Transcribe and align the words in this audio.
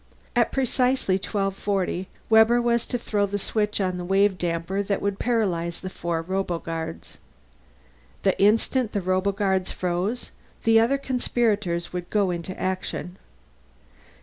At 0.35 0.51
precisely 0.51 1.17
1240, 1.17 2.07
Webber 2.27 2.59
was 2.59 2.87
to 2.87 2.97
throw 2.97 3.27
the 3.27 3.37
switch 3.37 3.79
on 3.79 3.97
the 3.99 4.03
wave 4.03 4.39
damper 4.39 4.81
that 4.81 4.99
would 4.99 5.19
paralyze 5.19 5.79
the 5.79 5.91
four 5.91 6.23
roboguards. 6.23 7.17
The 8.23 8.35
instant 8.41 8.93
the 8.93 9.01
roboguards 9.01 9.69
froze, 9.71 10.31
the 10.63 10.79
other 10.79 10.97
conspirators 10.97 11.93
would 11.93 12.09
go 12.09 12.31
into 12.31 12.59
action. 12.59 13.19